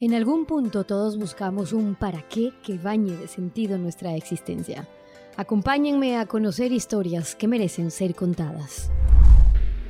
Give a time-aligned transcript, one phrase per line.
[0.00, 4.86] En algún punto todos buscamos un para qué que bañe de sentido nuestra existencia.
[5.36, 8.92] Acompáñenme a conocer historias que merecen ser contadas.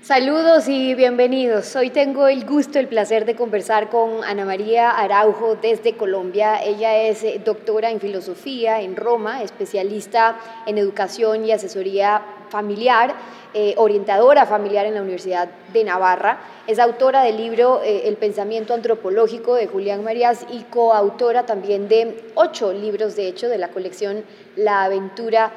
[0.01, 1.77] Saludos y bienvenidos.
[1.77, 6.63] Hoy tengo el gusto, el placer de conversar con Ana María Araujo desde Colombia.
[6.65, 13.15] Ella es eh, doctora en filosofía en Roma, especialista en educación y asesoría familiar,
[13.55, 16.39] eh, orientadora familiar en la Universidad de Navarra.
[16.67, 22.25] Es autora del libro eh, El pensamiento antropológico de Julián Marías y coautora también de
[22.35, 24.25] ocho libros, de hecho, de la colección
[24.57, 25.53] La aventura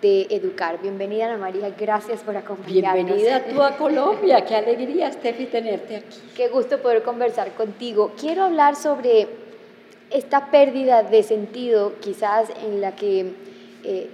[0.00, 0.80] de educar.
[0.80, 2.94] Bienvenida Ana María, gracias por acompañarnos.
[2.94, 6.20] Bienvenida tú a Colombia, qué alegría Steffi tenerte aquí.
[6.34, 8.12] Qué gusto poder conversar contigo.
[8.18, 9.28] Quiero hablar sobre
[10.10, 13.32] esta pérdida de sentido quizás en la que
[13.84, 14.10] eh,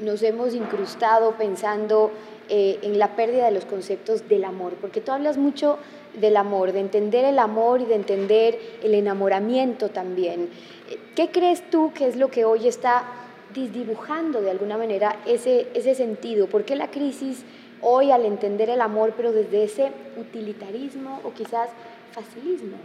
[0.00, 2.10] nos hemos incrustado pensando
[2.48, 5.78] eh, en la pérdida de los conceptos del amor, porque tú hablas mucho
[6.14, 10.50] del amor, de entender el amor y de entender el enamoramiento también.
[11.16, 13.04] ¿Qué crees tú que es lo que hoy está
[13.54, 16.46] disdibujando de alguna manera ese, ese sentido?
[16.46, 17.44] ¿Por qué la crisis
[17.80, 21.70] hoy al entender el amor, pero desde ese utilitarismo o quizás
[22.12, 22.76] facilismo?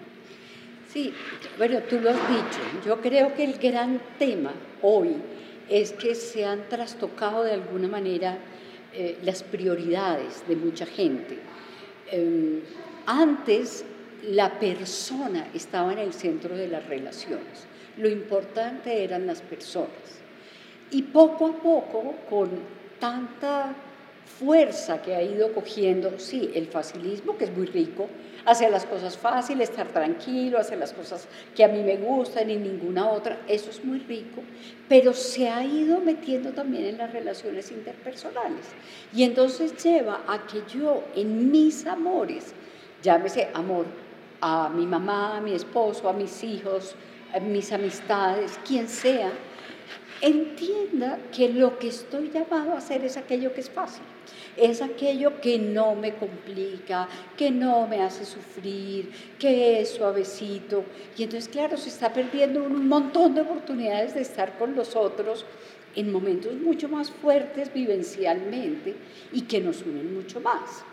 [0.92, 1.14] Sí,
[1.58, 2.60] bueno, tú lo has dicho.
[2.86, 5.18] Yo creo que el gran tema hoy
[5.70, 8.38] es que se han trastocado de alguna manera
[8.94, 11.38] eh, las prioridades de mucha gente.
[12.12, 12.62] Em,
[13.06, 13.86] antes
[14.24, 17.68] la persona estaba en el centro de las relaciones,
[17.98, 20.20] lo importante eran las personas.
[20.92, 22.50] Y poco a poco, con
[23.00, 23.76] tanta
[24.40, 28.10] fuerza que ha ido cogiendo, sí, el facilismo, que es muy rico,
[28.50, 32.56] hacer las cosas fáciles, estar tranquilo, hacer las cosas que a mí me gustan y
[32.56, 34.42] ninguna otra, eso es muy rico,
[34.88, 38.66] pero se ha ido metiendo también en las relaciones interpersonales.
[39.14, 42.54] Y entonces lleva a que yo en mis amores,
[43.04, 43.86] llámese amor
[44.42, 46.96] a mi mamá, a mi esposo, a mis hijos,
[47.34, 49.32] a mis amistades, quien sea,
[50.22, 54.04] entienda que lo que estoy llamado a hacer es aquello que es fácil
[54.60, 57.08] es aquello que no me complica,
[57.38, 60.84] que no me hace sufrir, que es suavecito.
[61.18, 65.46] Y entonces, claro, se está perdiendo un montón de oportunidades de estar con los otros
[65.96, 68.96] en momentos mucho más fuertes vivencialmente
[69.32, 70.84] y que nos unen mucho más.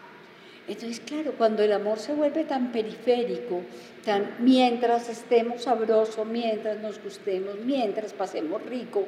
[0.69, 3.63] Entonces, claro, cuando el amor se vuelve tan periférico,
[4.05, 9.07] tan mientras estemos sabrosos, mientras nos gustemos, mientras pasemos rico,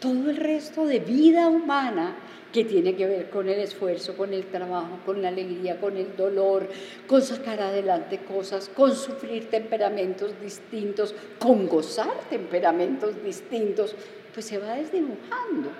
[0.00, 2.16] todo el resto de vida humana
[2.52, 6.16] que tiene que ver con el esfuerzo, con el trabajo, con la alegría, con el
[6.16, 6.68] dolor,
[7.06, 13.94] con sacar adelante cosas, con sufrir temperamentos distintos, con gozar temperamentos distintos,
[14.32, 15.70] pues se va desdibujando.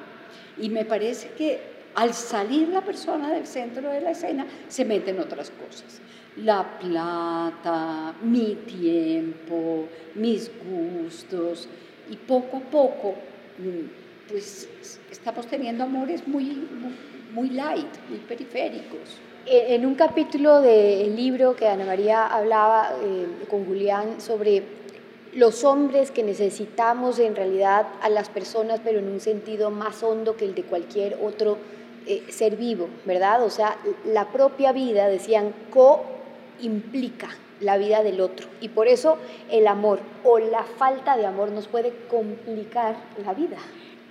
[0.59, 5.21] Y me parece que al salir la persona del centro de la escena, se meten
[5.21, 6.00] otras cosas.
[6.37, 11.69] La plata, mi tiempo, mis gustos,
[12.10, 13.15] y poco a poco
[13.59, 14.69] mm, pues
[15.10, 16.66] estamos teniendo amores muy,
[17.32, 19.21] muy, light, muy periféricos.
[19.47, 24.62] E, en un capítulo del libro que Ana María hablaba eh, con Julián sobre
[25.34, 30.37] los hombres que necesitamos en realidad a las personas, pero en un sentido más hondo
[30.37, 31.59] que el de cualquier otro
[32.06, 33.43] eh, ser vivo, ¿verdad?
[33.43, 37.28] O sea, la propia vida, decían, co-implica
[37.61, 38.47] la vida del otro.
[38.61, 39.19] Y por eso
[39.50, 43.56] el amor o la falta de amor nos puede complicar la vida.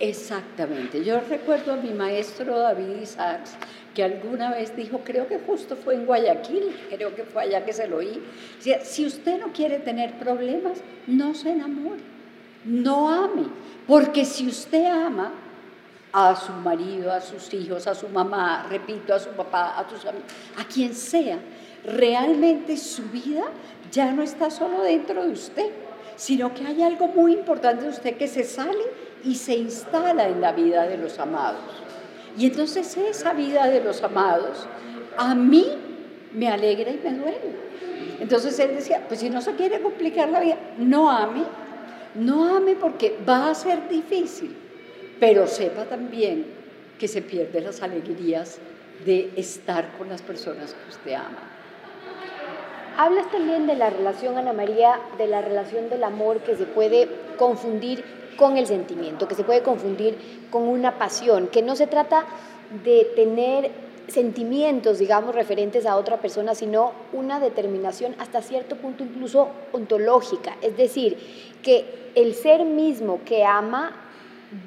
[0.00, 1.04] Exactamente.
[1.04, 3.56] Yo recuerdo a mi maestro David Isaacs
[3.94, 7.72] que alguna vez dijo, creo que justo fue en Guayaquil, creo que fue allá que
[7.72, 8.22] se lo oí,
[8.82, 12.00] si usted no quiere tener problemas, no se enamore,
[12.64, 13.46] no ame,
[13.86, 15.32] porque si usted ama
[16.12, 20.04] a su marido, a sus hijos, a su mamá, repito, a su papá, a sus
[20.04, 20.28] amigos,
[20.58, 21.38] a quien sea,
[21.84, 23.44] realmente su vida
[23.90, 25.70] ya no está solo dentro de usted,
[26.16, 28.84] sino que hay algo muy importante de usted que se sale
[29.24, 31.62] y se instala en la vida de los amados.
[32.36, 34.66] Y entonces esa vida de los amados
[35.16, 35.66] a mí
[36.32, 37.64] me alegra y me duele.
[38.20, 41.44] Entonces él decía, pues si no se quiere complicar la vida, no ame,
[42.14, 44.56] no ame porque va a ser difícil,
[45.20, 46.46] pero sepa también
[46.98, 48.58] que se pierden las alegrías
[49.04, 51.50] de estar con las personas que usted ama.
[52.96, 57.08] Hablas también de la relación, Ana María, de la relación del amor que se puede
[57.36, 58.04] confundir
[58.36, 62.24] con el sentimiento, que se puede confundir con una pasión, que no se trata
[62.84, 63.70] de tener
[64.08, 70.76] sentimientos, digamos, referentes a otra persona, sino una determinación hasta cierto punto incluso ontológica, es
[70.76, 71.16] decir,
[71.62, 73.96] que el ser mismo que ama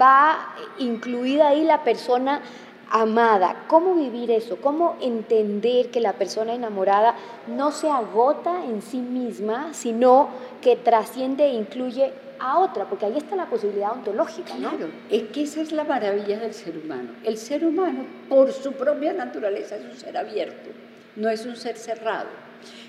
[0.01, 2.41] va incluida ahí la persona
[2.89, 3.65] amada.
[3.67, 4.57] ¿Cómo vivir eso?
[4.57, 7.15] ¿Cómo entender que la persona enamorada
[7.47, 10.29] no se agota en sí misma, sino
[10.61, 12.85] que trasciende e incluye a otra?
[12.85, 14.53] Porque ahí está la posibilidad ontológica.
[14.55, 17.09] Claro, es que esa es la maravilla del ser humano.
[17.23, 20.69] El ser humano, por su propia naturaleza, es un ser abierto,
[21.15, 22.29] no es un ser cerrado.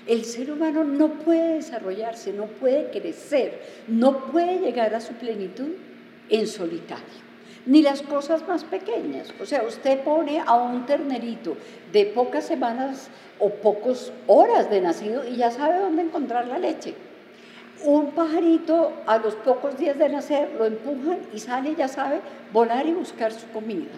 [0.07, 5.69] El ser humano no puede desarrollarse, no puede crecer, no puede llegar a su plenitud
[6.29, 7.29] en solitario
[7.65, 9.31] ni las cosas más pequeñas.
[9.39, 11.55] O sea, usted pone a un ternerito
[11.91, 16.95] de pocas semanas o pocas horas de nacido y ya sabe dónde encontrar la leche.
[17.83, 22.19] Un pajarito a los pocos días de nacer lo empujan y sale, ya sabe,
[22.51, 23.91] volar y buscar su comida.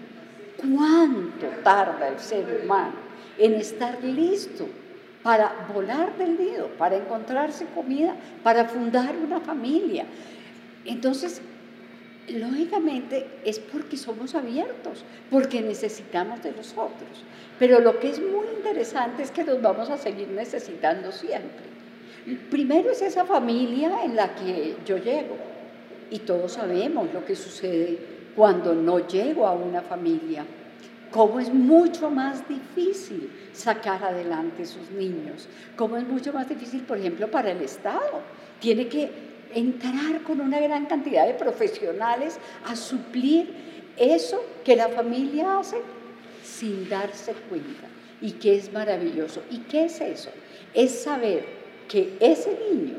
[0.57, 2.93] ¿Cuánto tarda el ser humano
[3.39, 4.67] en estar listo
[5.23, 10.05] para volar del nido, para encontrarse comida, para fundar una familia?
[10.85, 11.41] Entonces,
[12.27, 17.23] lógicamente es porque somos abiertos, porque necesitamos de los otros.
[17.57, 21.70] Pero lo que es muy interesante es que los vamos a seguir necesitando siempre.
[22.49, 25.37] Primero es esa familia en la que yo llego
[26.11, 27.97] y todos sabemos lo que sucede
[28.35, 30.45] cuando no llego a una familia,
[31.09, 36.97] cómo es mucho más difícil sacar adelante sus niños, cómo es mucho más difícil, por
[36.97, 38.21] ejemplo, para el Estado.
[38.59, 39.09] Tiene que
[39.53, 43.53] entrar con una gran cantidad de profesionales a suplir
[43.97, 45.77] eso que la familia hace
[46.43, 47.87] sin darse cuenta
[48.21, 49.41] y que es maravilloso.
[49.49, 50.29] ¿Y qué es eso?
[50.73, 51.60] Es saber
[51.91, 52.95] que ese niño,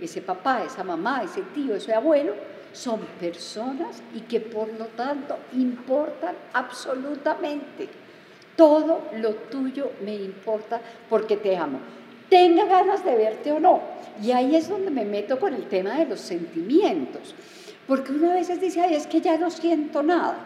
[0.00, 2.34] ese papá, esa mamá, ese tío, ese abuelo,
[2.72, 7.88] son personas y que por lo tanto importan absolutamente.
[8.56, 11.78] Todo lo tuyo me importa porque te amo
[12.34, 13.80] tenga ganas de verte o no.
[14.20, 17.34] Y ahí es donde me meto con el tema de los sentimientos,
[17.86, 20.36] porque uno a veces dice, ay, es que ya no siento nada.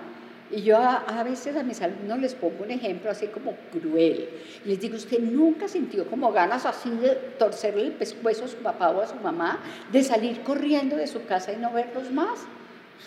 [0.50, 4.31] Y yo a, veces a mis alumnos les pongo un ejemplo así como cruel.
[4.65, 8.91] Les digo, ¿usted nunca sintió como ganas así de torcerle el pescuezo a su papá
[8.91, 9.61] o a su mamá,
[9.93, 12.47] de salir corriendo de su casa y no verlos más?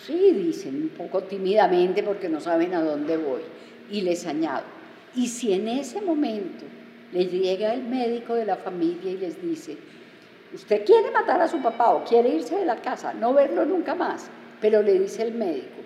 [0.05, 3.41] Sí, dicen un poco tímidamente porque no saben a dónde voy.
[3.89, 4.63] Y les añado,
[5.15, 6.65] y si en ese momento
[7.11, 9.77] le llega el médico de la familia y les dice,
[10.53, 13.95] usted quiere matar a su papá o quiere irse de la casa, no verlo nunca
[13.95, 14.29] más,
[14.61, 15.80] pero le dice el médico,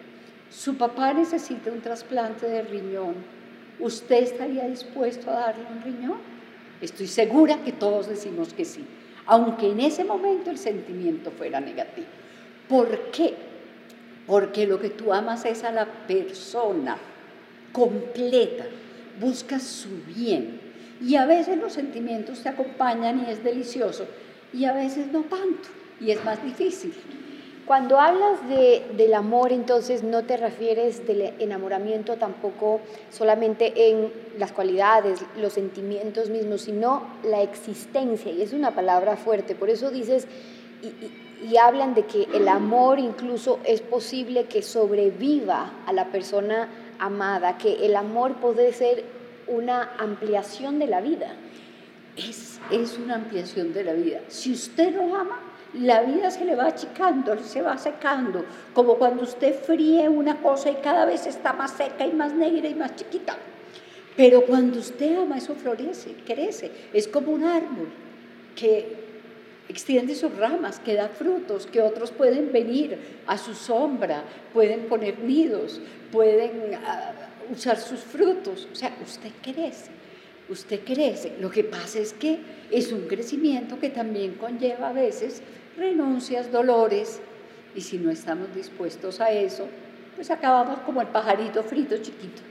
[0.55, 3.15] su papá necesita un trasplante de riñón,
[3.79, 6.17] ¿usted estaría dispuesto a darle un riñón?
[6.81, 8.85] Estoy segura que todos decimos que sí,
[9.25, 12.07] aunque en ese momento el sentimiento fuera negativo.
[12.69, 13.33] ¿Por qué?
[14.25, 16.97] Porque lo que tú amas es a la persona
[17.73, 18.65] completa,
[19.19, 20.61] buscas su bien,
[21.01, 24.07] y a veces los sentimientos te acompañan y es delicioso,
[24.53, 25.67] y a veces no tanto,
[25.99, 26.93] y es más difícil.
[27.65, 32.79] Cuando hablas de, del amor, entonces no te refieres del enamoramiento tampoco
[33.09, 39.55] solamente en las cualidades, los sentimientos mismos, sino la existencia, y es una palabra fuerte,
[39.55, 40.27] por eso dices,
[40.83, 46.69] y, y hablan de que el amor incluso es posible que sobreviva a la persona
[46.99, 49.03] amada, que el amor puede ser
[49.47, 51.35] una ampliación de la vida.
[52.15, 54.21] Es, es una ampliación de la vida.
[54.27, 55.39] Si usted no ama,
[55.81, 60.71] la vida se le va achicando, se va secando, como cuando usted fríe una cosa
[60.71, 63.35] y cada vez está más seca y más negra y más chiquita.
[64.15, 66.71] Pero cuando usted ama, eso florece, crece.
[66.93, 67.89] Es como un árbol
[68.55, 69.05] que
[69.67, 72.97] extiende sus ramas, que da frutos, que otros pueden venir
[73.27, 74.23] a su sombra,
[74.53, 77.11] pueden poner nidos, pueden ah,
[77.51, 78.69] usar sus frutos.
[78.71, 79.91] O sea, usted crece,
[80.47, 81.33] usted crece.
[81.41, 82.39] Lo que pasa es que
[82.71, 85.41] es un crecimiento que también conlleva a veces
[85.77, 87.21] renuncias, dolores,
[87.75, 89.67] y si no estamos dispuestos a eso,
[90.15, 92.41] pues acabamos como el pajarito frito chiquito.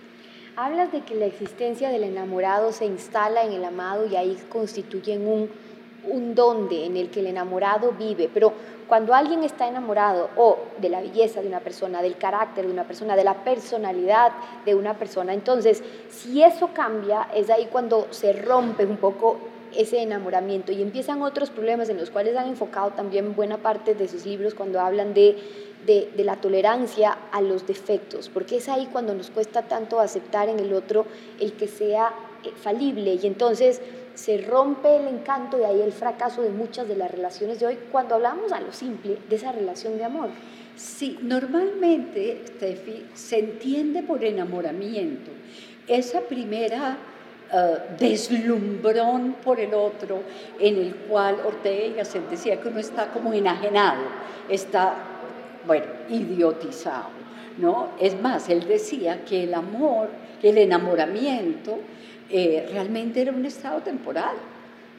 [0.56, 5.26] Hablas de que la existencia del enamorado se instala en el amado y ahí constituyen
[5.26, 5.50] un,
[6.08, 8.52] un donde en el que el enamorado vive, pero
[8.86, 12.84] cuando alguien está enamorado o de la belleza de una persona, del carácter de una
[12.84, 14.32] persona, de la personalidad
[14.64, 19.38] de una persona, entonces si eso cambia, es ahí cuando se rompe un poco
[19.76, 24.08] ese enamoramiento y empiezan otros problemas en los cuales han enfocado también buena parte de
[24.08, 25.36] sus libros cuando hablan de,
[25.86, 30.48] de, de, la tolerancia a los defectos, porque es ahí cuando nos cuesta tanto aceptar
[30.48, 31.06] en el otro
[31.40, 32.14] el que sea
[32.44, 33.80] eh, falible y entonces
[34.14, 37.78] se rompe el encanto y ahí el fracaso de muchas de las relaciones de hoy
[37.90, 40.30] cuando hablamos a lo simple de esa relación de amor.
[40.76, 45.30] Sí, normalmente, Steffi, se entiende por enamoramiento
[45.86, 46.98] esa primera
[47.52, 50.22] uh, deslumbrón por el otro
[50.58, 54.02] en el cual Ortega y Gasset decía que uno está como enajenado,
[54.48, 54.94] está,
[55.66, 57.24] bueno, idiotizado.
[57.58, 57.90] ¿no?
[58.00, 60.08] Es más, él decía que el amor,
[60.42, 61.78] el enamoramiento,
[62.30, 64.34] eh, realmente era un estado temporal,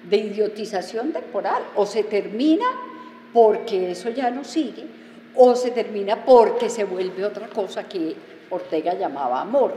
[0.09, 1.61] de idiotización temporal.
[1.75, 2.65] O se termina
[3.33, 4.85] porque eso ya no sigue,
[5.35, 8.15] o se termina porque se vuelve otra cosa que
[8.49, 9.73] Ortega llamaba amor.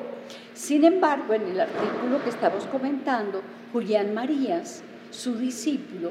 [0.54, 6.10] Sin embargo, en el artículo que estamos comentando, Julián Marías, su discípulo,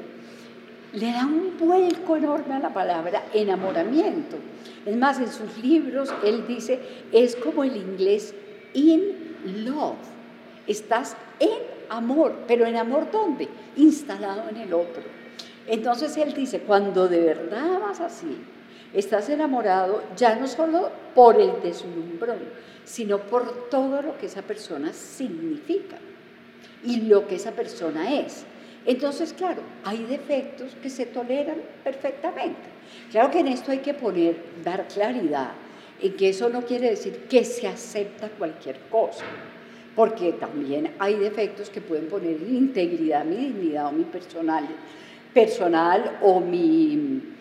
[0.92, 4.36] le da un vuelco enorme a la palabra enamoramiento.
[4.86, 6.80] Es más, en sus libros él dice,
[7.12, 8.34] es como el inglés
[8.74, 9.96] in love.
[10.66, 13.48] Estás en amor, pero en amor ¿dónde?
[13.76, 15.02] Instalado en el otro.
[15.66, 18.38] Entonces él dice, cuando de verdad vas así,
[18.94, 22.38] estás enamorado ya no solo por el deslumbrón,
[22.84, 25.96] sino por todo lo que esa persona significa
[26.84, 28.44] y lo que esa persona es.
[28.86, 32.78] Entonces, claro, hay defectos que se toleran perfectamente.
[33.10, 35.50] Claro que en esto hay que poner, dar claridad,
[36.00, 39.24] en que eso no quiere decir que se acepta cualquier cosa,
[39.94, 44.66] porque también hay defectos que pueden poner en integridad mi dignidad o mi personal,
[45.34, 47.37] personal o mi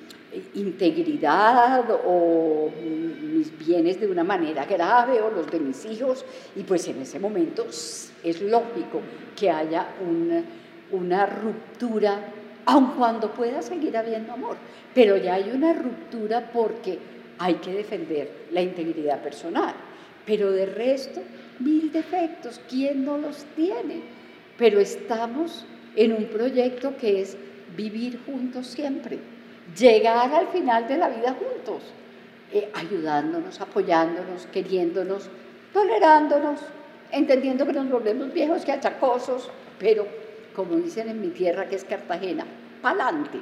[0.55, 6.25] integridad o mis bienes de una manera grave o los de mis hijos.
[6.55, 9.01] Y pues en ese momento es lógico
[9.35, 9.87] que haya
[10.91, 12.19] una ruptura,
[12.65, 14.57] aun cuando pueda seguir habiendo amor,
[14.93, 16.99] pero ya hay una ruptura porque
[17.39, 19.73] hay que defender la integridad personal,
[20.25, 21.21] pero de resto
[21.59, 24.01] mil defectos, ¿quién no los tiene?
[24.57, 25.65] Pero estamos
[25.95, 27.37] en un proyecto que es
[27.75, 29.19] vivir juntos siempre
[29.75, 31.81] llegar al final de la vida juntos,
[32.51, 35.29] eh, ayudándonos, apoyándonos, queriéndonos,
[35.73, 36.61] tolerándonos,
[37.11, 40.07] entendiendo que nos volvemos viejos que achacosos, pero
[40.55, 42.45] como dicen en mi tierra que es Cartagena,
[42.81, 43.39] pa'lante.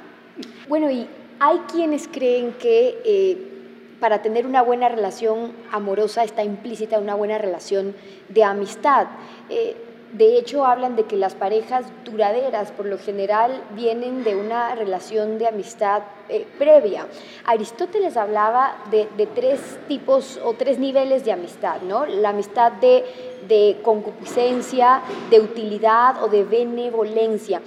[0.68, 1.06] Bueno, y
[1.38, 3.56] hay quienes creen que eh,
[4.00, 7.94] para tener una buena relación amorosa está implícita una buena relación
[8.28, 9.06] de amistad.
[9.48, 9.76] Eh,
[10.12, 15.36] de hecho, hablan de que las parejas duraderas por lo general vienen de una relación
[15.36, 17.06] de amistad eh, previa.
[17.44, 22.06] Aristóteles hablaba de, tres tipos o tres niveles de amistad, ¿no?
[22.06, 23.04] La amistad de,
[23.48, 27.60] de concupiscencia, de utilidad o de benevolencia.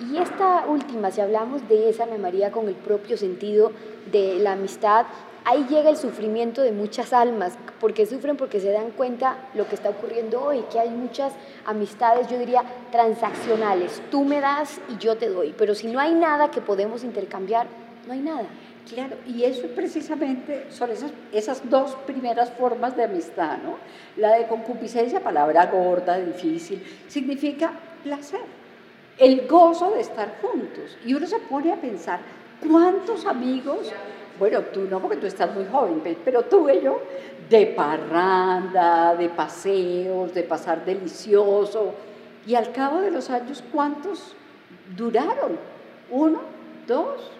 [0.00, 3.70] Y esta última, si hablamos de esa María con el propio sentido
[4.10, 5.06] de la amistad,
[5.44, 9.74] ahí llega el sufrimiento de muchas almas, porque sufren porque se dan cuenta lo que
[9.74, 11.32] está ocurriendo hoy, que hay muchas
[11.66, 14.02] amistades, yo diría, transaccionales.
[14.10, 17.66] Tú me das y yo te doy, pero si no hay nada que podemos intercambiar,
[18.06, 18.46] no hay nada.
[18.92, 23.78] Claro, y eso precisamente son esas, esas dos primeras formas de amistad, ¿no?
[24.16, 27.72] La de concupiscencia, palabra gorda, difícil, significa
[28.02, 28.42] placer,
[29.16, 30.98] el gozo de estar juntos.
[31.06, 32.20] Y uno se pone a pensar,
[32.60, 33.90] ¿cuántos amigos
[34.38, 37.00] bueno, tú no, porque tú estás muy joven, pero tuve yo
[37.48, 41.94] de parranda, de paseos, de pasar delicioso.
[42.46, 44.34] Y al cabo de los años, ¿cuántos
[44.96, 45.58] duraron?
[46.10, 46.40] ¿Uno?
[46.86, 47.30] ¿Dos?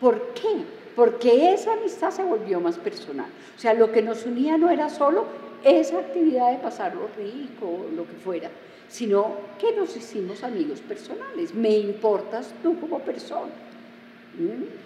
[0.00, 0.64] ¿Por qué?
[0.94, 3.28] Porque esa amistad se volvió más personal.
[3.56, 5.24] O sea, lo que nos unía no era solo
[5.64, 8.50] esa actividad de pasarlo rico, lo que fuera,
[8.88, 11.54] sino que nos hicimos amigos personales.
[11.54, 13.52] Me importas tú como persona.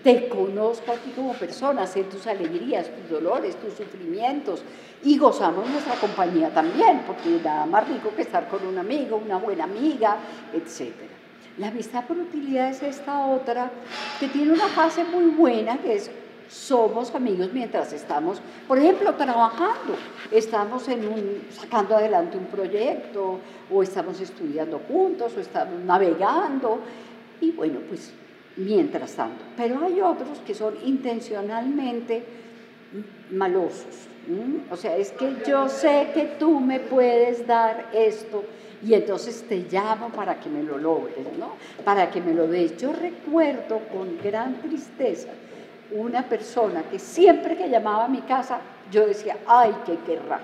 [0.03, 4.63] Te conozco a ti como persona, sé tus alegrías, tus dolores, tus sufrimientos.
[5.05, 9.37] Y gozamos nuestra compañía también, porque nada más rico que estar con un amigo, una
[9.37, 10.17] buena amiga,
[10.53, 10.93] etc.
[11.59, 13.71] La amistad por utilidad es esta otra
[14.19, 16.11] que tiene una fase muy buena que es
[16.49, 19.97] somos amigos mientras estamos, por ejemplo, trabajando,
[20.31, 23.39] estamos en un, sacando adelante un proyecto,
[23.73, 26.81] o estamos estudiando juntos, o estamos navegando,
[27.41, 28.13] y bueno, pues
[28.57, 29.45] mientras tanto.
[29.57, 32.25] Pero hay otros que son intencionalmente
[33.31, 34.09] malosos.
[34.71, 38.45] O sea, es que yo sé que tú me puedes dar esto
[38.85, 41.53] y entonces te llamo para que me lo logres, ¿no?
[41.85, 42.77] Para que me lo des.
[42.77, 45.29] Yo recuerdo con gran tristeza
[45.93, 50.41] una persona que siempre que llamaba a mi casa, yo decía, ay, qué querrá.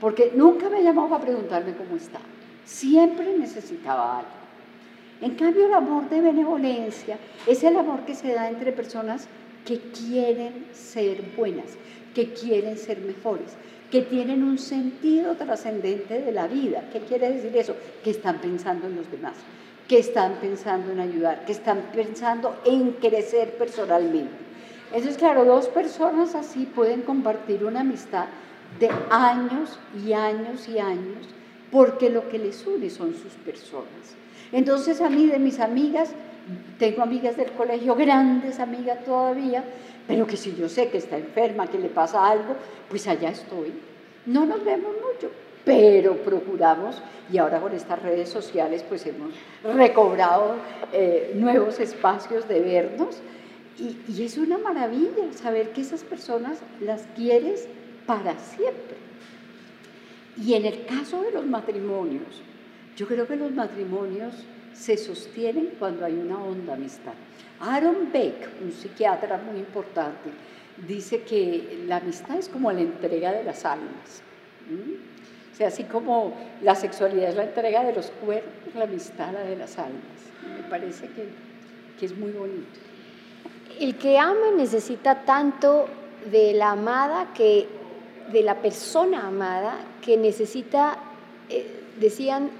[0.00, 2.24] Porque nunca me llamaba para preguntarme cómo estaba.
[2.64, 4.41] Siempre necesitaba algo.
[5.22, 9.28] En cambio, el amor de benevolencia es el amor que se da entre personas
[9.64, 11.76] que quieren ser buenas,
[12.12, 13.52] que quieren ser mejores,
[13.92, 16.88] que tienen un sentido trascendente de la vida.
[16.92, 17.76] ¿Qué quiere decir eso?
[18.02, 19.34] Que están pensando en los demás,
[19.86, 24.34] que están pensando en ayudar, que están pensando en crecer personalmente.
[24.86, 28.26] Entonces, claro, dos personas así pueden compartir una amistad
[28.80, 31.28] de años y años y años,
[31.70, 34.16] porque lo que les une son sus personas.
[34.52, 36.10] Entonces a mí de mis amigas,
[36.78, 39.64] tengo amigas del colegio, grandes amigas todavía,
[40.06, 42.54] pero que si yo sé que está enferma, que le pasa algo,
[42.90, 43.72] pues allá estoy.
[44.26, 45.32] No nos vemos mucho,
[45.64, 47.00] pero procuramos,
[47.32, 49.32] y ahora con estas redes sociales pues hemos
[49.74, 50.56] recobrado
[50.92, 53.20] eh, nuevos espacios de vernos,
[53.78, 57.68] y, y es una maravilla saber que esas personas las quieres
[58.04, 58.96] para siempre.
[60.36, 62.42] Y en el caso de los matrimonios,
[62.96, 64.34] yo creo que los matrimonios
[64.74, 67.12] se sostienen cuando hay una honda amistad.
[67.60, 70.30] Aaron Beck, un psiquiatra muy importante,
[70.86, 74.22] dice que la amistad es como la entrega de las almas.
[75.52, 79.42] O sea, así como la sexualidad es la entrega de los cuerpos, la amistad la
[79.42, 80.02] de las almas.
[80.56, 81.28] Me parece que,
[81.98, 82.66] que es muy bonito.
[83.78, 85.86] El que ama necesita tanto
[86.30, 87.68] de la amada que
[88.30, 90.98] de la persona amada que necesita,
[91.48, 92.50] eh, decían,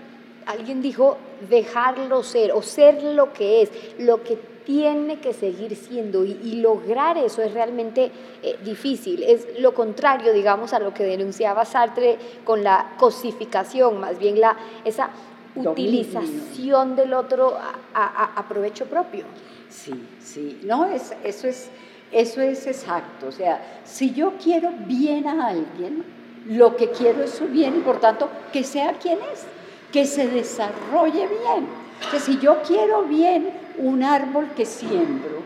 [0.46, 1.16] alguien dijo,
[1.48, 7.18] dejarlo ser o ser lo que es, lo que tiene que seguir siendo y, lograr
[7.18, 8.10] eso es realmente
[8.42, 9.22] eh, difícil.
[9.22, 14.56] Es lo contrario, digamos, a lo que denunciaba Sartre con la cosificación, más bien la,
[14.84, 15.10] esa
[15.54, 17.56] utilización del otro
[17.94, 19.24] a, provecho propio.
[19.68, 21.70] Sí, sí, no, es, eso, es,
[22.10, 23.26] eso es exacto.
[23.28, 26.04] O sea, si yo quiero bien a alguien,
[26.46, 29.46] lo que quiero es su bien y por tanto que sea quien es
[29.92, 31.66] que se desarrolle bien.
[32.10, 35.42] Que si yo quiero bien un árbol que siembro,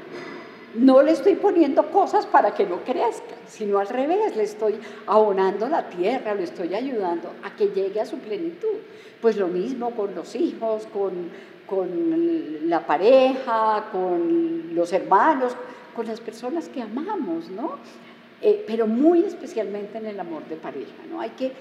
[0.75, 5.69] no le estoy poniendo cosas para que no crezca, sino al revés, le estoy abonando
[5.69, 8.77] la tierra, le estoy ayudando a que llegue a su plenitud.
[9.21, 11.31] Pues lo mismo con los hijos, con,
[11.67, 15.57] con la pareja, con los hermanos,
[15.95, 17.79] con las personas que amamos, ¿no?
[18.43, 21.21] Eh, pero muy especialmente en el amor de pareja, ¿no?
[21.21, 21.53] Hay que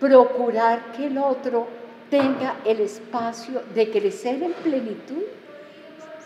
[0.00, 1.66] procurar que el otro
[2.10, 5.22] tenga el espacio de crecer en plenitud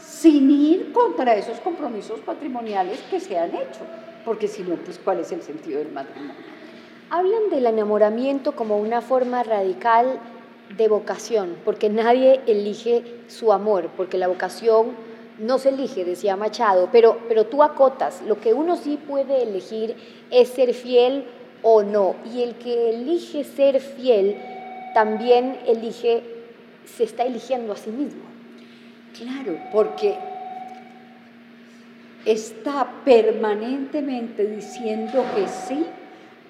[0.01, 3.81] sin ir contra esos compromisos patrimoniales que se han hecho,
[4.25, 6.35] porque si no, pues cuál es el sentido del matrimonio.
[7.11, 10.19] Hablan del enamoramiento como una forma radical
[10.77, 14.89] de vocación, porque nadie elige su amor, porque la vocación
[15.39, 19.97] no se elige, decía Machado, pero, pero tú acotas, lo que uno sí puede elegir
[20.31, 21.27] es ser fiel
[21.63, 24.37] o no, y el que elige ser fiel
[24.99, 26.25] también elige,
[26.85, 28.25] se está eligiendo a sí mismo.
[29.17, 30.17] Claro, porque
[32.25, 35.87] está permanentemente diciendo que sí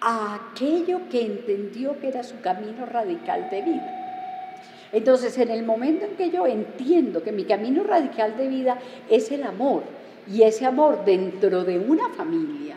[0.00, 4.54] a aquello que entendió que era su camino radical de vida.
[4.92, 8.78] Entonces, en el momento en que yo entiendo que mi camino radical de vida
[9.10, 9.82] es el amor,
[10.26, 12.76] y ese amor dentro de una familia,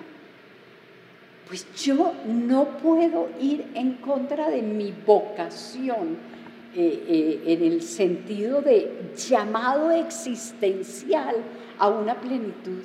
[1.52, 6.16] pues yo no puedo ir en contra de mi vocación
[6.74, 11.36] eh, eh, en el sentido de llamado existencial
[11.78, 12.80] a una plenitud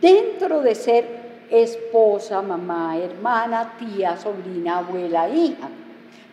[0.00, 5.68] dentro de ser esposa, mamá, hermana, tía, sobrina, abuela, hija.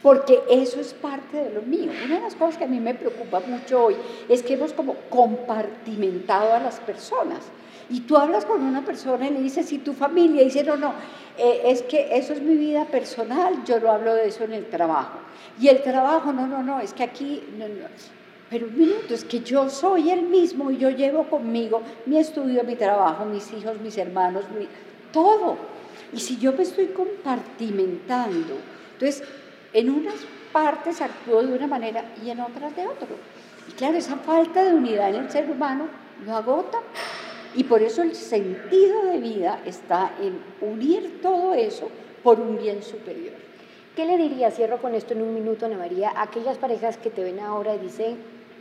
[0.02, 1.92] Porque eso es parte de lo mío.
[2.04, 3.96] Una de las cosas que a mí me preocupa mucho hoy
[4.28, 7.42] es que hemos como compartimentado a las personas.
[7.89, 10.41] Y tú hablas con una persona y le dices, ¿y tu familia?
[10.41, 10.93] Y dice, no, no,
[11.38, 14.65] eh, es que eso es mi vida personal, yo no hablo de eso en el
[14.67, 15.17] trabajo.
[15.60, 17.41] Y el trabajo, no, no, no, es que aquí,
[18.49, 22.63] pero un minuto, es que yo soy el mismo y yo llevo conmigo mi estudio,
[22.63, 24.45] mi trabajo, mis hijos, mis hermanos,
[25.12, 25.58] todo.
[26.13, 28.56] Y si yo me estoy compartimentando,
[28.93, 29.23] entonces
[29.73, 30.15] en unas
[30.52, 33.08] partes actúo de una manera y en otras de otro.
[33.67, 35.88] Y claro, esa falta de unidad en el ser humano
[36.25, 36.80] lo agota
[37.56, 41.90] y por eso el sentido de vida está en unir todo eso
[42.24, 43.34] por un bien superior.
[43.96, 47.10] ¿Qué le diría, cierro con esto en un minuto, Ana María, a aquellas parejas que
[47.10, 48.18] te ven ahora y dicen,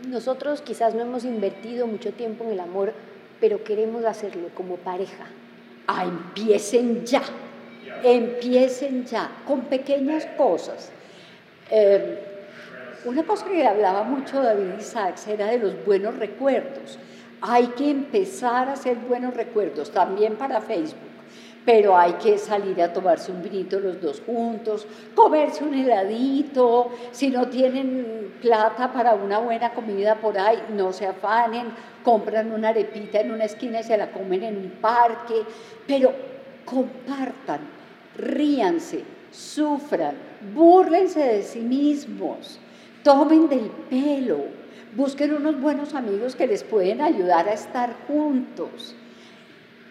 [0.06, 2.92] nosotros quizás no hemos invertido mucho tiempo en el amor,
[3.40, 5.26] pero queremos hacerlo como pareja?
[5.86, 7.22] Ah, empiecen ya,
[8.02, 10.90] empiecen ya, con pequeñas cosas.
[11.70, 12.18] Eh,
[13.04, 16.98] una cosa que hablaba mucho David Isaacs era de los buenos recuerdos.
[17.40, 20.98] Hay que empezar a hacer buenos recuerdos también para Facebook,
[21.64, 27.30] pero hay que salir a tomarse un vinito los dos juntos, comerse un heladito, si
[27.30, 31.66] no tienen plata para una buena comida por ahí, no se afanen,
[32.02, 35.42] compran una arepita en una esquina y se la comen en un parque,
[35.86, 36.12] pero
[36.64, 37.60] compartan,
[38.16, 40.14] ríanse, sufran,
[40.54, 42.58] búrlense de sí mismos,
[43.02, 44.58] tomen del pelo,
[44.96, 48.94] Busquen unos buenos amigos que les pueden ayudar a estar juntos.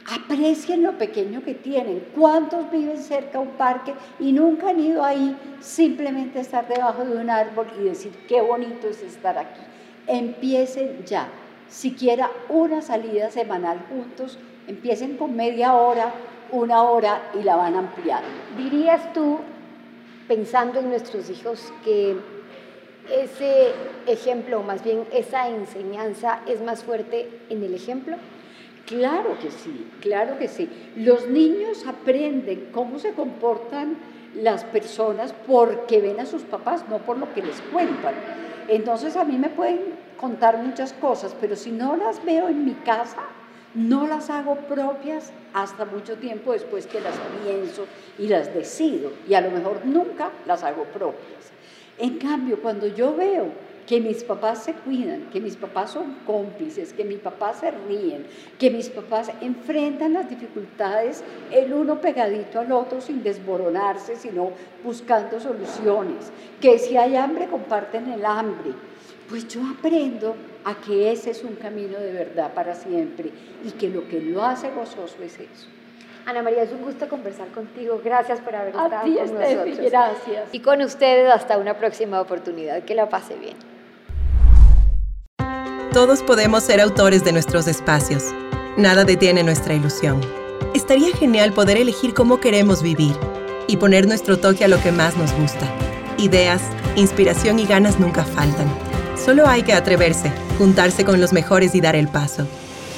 [0.10, 2.04] Aprecien lo pequeño que tienen.
[2.16, 7.16] ¿Cuántos viven cerca a un parque y nunca han ido ahí simplemente estar debajo de
[7.16, 9.62] un árbol y decir qué bonito es estar aquí?
[10.08, 11.28] Empiecen ya.
[11.70, 16.14] siquiera una salida semanal juntos, empiecen con media hora,
[16.52, 18.28] una hora y la van ampliando.
[18.58, 19.40] ¿Dirías tú,
[20.28, 22.16] pensando en nuestros hijos, que
[23.12, 23.72] ese
[24.06, 28.18] ejemplo, más bien esa enseñanza, es más fuerte en el ejemplo?
[28.86, 30.70] Claro que sí, claro que sí.
[30.96, 33.98] Los niños aprenden cómo se comportan
[34.34, 38.16] las personas porque ven a sus papás, no por lo que les cuentan.
[38.68, 39.80] Entonces a mí me pueden
[40.18, 43.24] contar muchas cosas, pero si no las veo en mi casa,
[43.74, 47.86] no las hago propias hasta mucho tiempo después que las pienso
[48.18, 49.12] y las decido.
[49.28, 51.52] Y a lo mejor nunca las hago propias.
[52.00, 53.52] En cambio, cuando yo veo
[53.88, 58.26] que mis papás se cuidan, que mis papás son cómplices, que mis papás se ríen,
[58.60, 64.52] que mis papás enfrentan las dificultades el uno pegadito al otro sin desboronarse, sino
[64.84, 68.74] buscando soluciones, que si hay hambre comparten el hambre.
[69.30, 73.32] Pues yo aprendo a que ese es un camino de verdad para siempre
[73.66, 75.68] y que lo que lo hace gozoso es eso.
[76.28, 78.02] Ana María, es un gusto conversar contigo.
[78.04, 79.78] Gracias por haber estado con nosotros.
[79.80, 80.50] Gracias.
[80.52, 82.84] Y con ustedes hasta una próxima oportunidad.
[82.84, 83.56] Que la pase bien.
[85.94, 88.34] Todos podemos ser autores de nuestros espacios.
[88.76, 90.20] Nada detiene nuestra ilusión.
[90.76, 93.16] Estaría genial poder elegir cómo queremos vivir
[93.68, 95.66] y poner nuestro toque a lo que más nos gusta.
[96.18, 96.62] Ideas,
[96.98, 98.68] inspiración y ganas nunca faltan.
[99.16, 102.46] Solo hay que atreverse, juntarse con los mejores y dar el paso.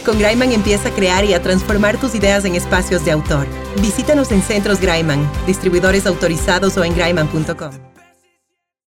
[0.10, 3.46] Con Graiman empieza a crear y a transformar tus ideas en espacios de autor.
[3.80, 7.89] Visítanos en Centros Graiman, distribuidores autorizados o en graiman.com.